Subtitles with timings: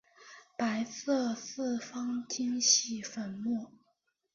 [0.57, 3.71] 白色四方晶系粉末。